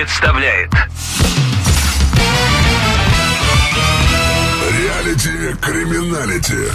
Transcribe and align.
представляет 0.00 0.70
Реалити 4.70 5.54
криминалити. 5.60 6.72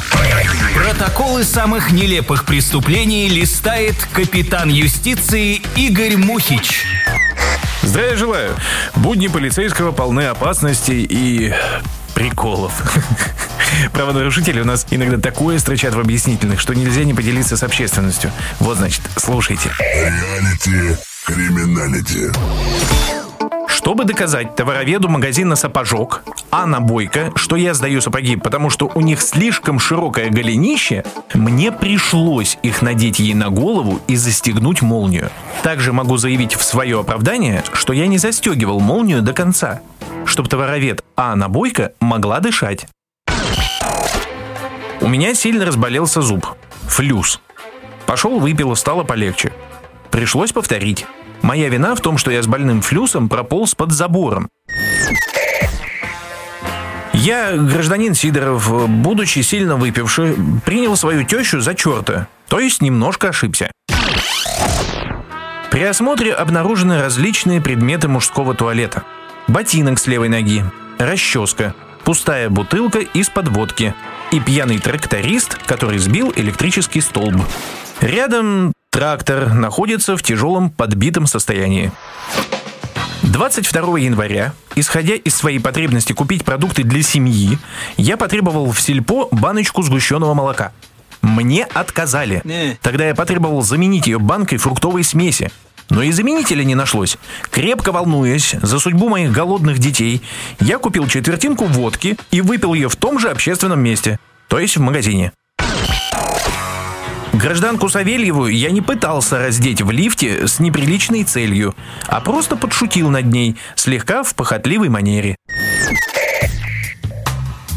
Протоколы 0.75 1.43
самых 1.43 1.91
нелепых 1.91 2.45
преступлений 2.45 3.27
листает 3.27 3.95
капитан 4.13 4.69
юстиции 4.69 5.61
Игорь 5.75 6.17
Мухич. 6.17 6.85
Здравия 7.81 8.15
желаю. 8.15 8.55
Будни 8.95 9.27
полицейского 9.27 9.91
полны 9.91 10.27
опасностей 10.27 11.03
и 11.09 11.51
приколов. 12.13 12.73
Правонарушители 13.93 14.61
у 14.61 14.65
нас 14.65 14.85
иногда 14.91 15.17
такое 15.17 15.57
строчат 15.57 15.95
в 15.95 15.99
объяснительных, 15.99 16.59
что 16.59 16.75
нельзя 16.75 17.03
не 17.03 17.15
поделиться 17.15 17.57
с 17.57 17.63
общественностью. 17.63 18.31
Вот, 18.59 18.77
значит, 18.77 19.01
слушайте. 19.17 19.71
Реалити 19.79 20.95
криминалити. 21.25 22.31
Чтобы 23.85 24.05
доказать 24.05 24.55
товароведу 24.55 25.09
магазина 25.09 25.55
«Сапожок» 25.55 26.23
Анна 26.49 26.81
Бойко, 26.81 27.31
что 27.35 27.55
я 27.55 27.75
сдаю 27.75 28.01
сапоги, 28.01 28.35
потому 28.35 28.71
что 28.71 28.91
у 28.95 28.99
них 28.99 29.21
слишком 29.21 29.77
широкое 29.77 30.31
голенище, 30.31 31.05
мне 31.35 31.71
пришлось 31.71 32.57
их 32.63 32.81
надеть 32.81 33.19
ей 33.19 33.35
на 33.35 33.51
голову 33.51 34.01
и 34.07 34.15
застегнуть 34.15 34.81
молнию. 34.81 35.29
Также 35.61 35.93
могу 35.93 36.17
заявить 36.17 36.55
в 36.55 36.63
свое 36.63 36.99
оправдание, 36.99 37.63
что 37.73 37.93
я 37.93 38.07
не 38.07 38.17
застегивал 38.17 38.79
молнию 38.79 39.21
до 39.21 39.33
конца, 39.33 39.81
чтобы 40.25 40.49
товаровед 40.49 41.03
Анна 41.15 41.47
Бойко 41.47 41.91
могла 41.99 42.39
дышать. 42.39 42.87
У 44.99 45.07
меня 45.07 45.35
сильно 45.35 45.63
разболелся 45.63 46.23
зуб. 46.23 46.47
Флюс. 46.87 47.39
Пошел, 48.07 48.39
выпил, 48.39 48.75
стало 48.75 49.03
полегче. 49.03 49.53
Пришлось 50.09 50.51
повторить. 50.51 51.05
Моя 51.45 51.69
вина 51.69 51.93
в 51.93 52.01
том, 52.01 52.17
что 52.17 52.31
я 52.31 52.41
с 52.41 52.47
больным 52.47 52.81
флюсом 52.81 53.29
прополз 53.29 53.75
под 53.75 53.91
забором. 53.91 54.49
Я, 57.13 57.55
гражданин 57.55 58.15
Сидоров, 58.15 58.89
будучи 58.89 59.41
сильно 59.41 59.75
выпивший, 59.75 60.35
принял 60.65 60.97
свою 60.97 61.23
тещу 61.23 61.61
за 61.61 61.75
черта, 61.75 62.27
то 62.47 62.59
есть 62.59 62.81
немножко 62.81 63.29
ошибся. 63.29 63.71
При 65.69 65.83
осмотре 65.83 66.33
обнаружены 66.33 66.99
различные 66.99 67.61
предметы 67.61 68.07
мужского 68.07 68.55
туалета. 68.55 69.03
Ботинок 69.47 69.99
с 69.99 70.07
левой 70.07 70.29
ноги, 70.29 70.65
расческа, 70.97 71.75
пустая 72.03 72.49
бутылка 72.49 73.01
из-под 73.01 73.49
водки 73.49 73.93
и 74.31 74.39
пьяный 74.39 74.79
тракторист, 74.79 75.59
который 75.67 75.99
сбил 75.99 76.33
электрический 76.35 77.01
столб. 77.01 77.39
Рядом 78.01 78.73
трактор 78.95 79.53
находится 79.53 80.15
в 80.15 80.23
тяжелом 80.23 80.69
подбитом 80.69 81.27
состоянии. 81.27 81.91
22 83.23 83.99
января, 83.99 84.53
исходя 84.75 85.15
из 85.15 85.35
своей 85.35 85.59
потребности 85.59 86.13
купить 86.13 86.45
продукты 86.45 86.83
для 86.83 87.03
семьи, 87.03 87.57
я 87.97 88.15
потребовал 88.15 88.71
в 88.71 88.79
сельпо 88.79 89.27
баночку 89.31 89.81
сгущенного 89.81 90.33
молока. 90.33 90.71
Мне 91.21 91.65
отказали. 91.65 92.41
Тогда 92.81 93.05
я 93.05 93.15
потребовал 93.15 93.63
заменить 93.63 94.07
ее 94.07 94.17
банкой 94.17 94.59
фруктовой 94.59 95.03
смеси. 95.03 95.51
Но 95.89 96.01
и 96.01 96.13
заменителя 96.13 96.63
не 96.63 96.73
нашлось. 96.73 97.17
Крепко 97.51 97.91
волнуясь 97.91 98.55
за 98.61 98.79
судьбу 98.79 99.09
моих 99.09 99.33
голодных 99.33 99.77
детей, 99.77 100.21
я 100.61 100.77
купил 100.77 101.05
четвертинку 101.07 101.65
водки 101.65 102.17
и 102.31 102.39
выпил 102.39 102.73
ее 102.73 102.87
в 102.87 102.95
том 102.95 103.19
же 103.19 103.29
общественном 103.29 103.81
месте, 103.81 104.19
то 104.47 104.57
есть 104.57 104.77
в 104.77 104.79
магазине. 104.79 105.33
Гражданку 107.35 107.89
Савельеву 107.89 108.47
я 108.47 108.71
не 108.71 108.81
пытался 108.81 109.37
раздеть 109.37 109.81
в 109.81 109.91
лифте 109.91 110.47
с 110.47 110.59
неприличной 110.59 111.25
целью, 111.25 111.75
а 112.07 112.21
просто 112.21 112.55
подшутил 112.55 113.09
над 113.09 113.25
ней, 113.25 113.57
слегка 113.75 114.23
в 114.23 114.33
похотливой 114.35 114.87
манере. 114.87 115.35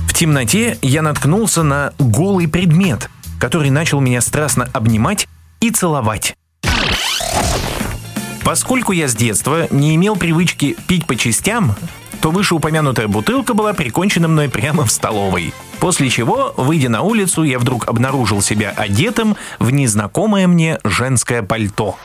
В 0.06 0.14
темноте 0.14 0.78
я 0.80 1.02
наткнулся 1.02 1.64
на 1.64 1.92
голый 1.98 2.46
предмет, 2.46 3.10
который 3.40 3.70
начал 3.70 4.00
меня 4.00 4.20
страстно 4.20 4.68
обнимать 4.72 5.26
и 5.60 5.70
целовать. 5.70 6.36
Поскольку 8.44 8.92
я 8.92 9.08
с 9.08 9.14
детства 9.16 9.66
не 9.70 9.96
имел 9.96 10.14
привычки 10.14 10.76
пить 10.86 11.06
по 11.06 11.16
частям, 11.16 11.74
то 12.20 12.30
вышеупомянутая 12.30 13.08
бутылка 13.08 13.54
была 13.54 13.72
прикончена 13.72 14.28
мной 14.28 14.48
прямо 14.48 14.84
в 14.84 14.90
столовой. 14.90 15.52
После 15.80 16.10
чего, 16.10 16.52
выйдя 16.56 16.88
на 16.88 17.02
улицу, 17.02 17.44
я 17.44 17.58
вдруг 17.58 17.86
обнаружил 17.88 18.42
себя 18.42 18.72
одетым 18.76 19.36
в 19.58 19.70
незнакомое 19.70 20.46
мне 20.48 20.78
женское 20.84 21.42
пальто. 21.42 21.96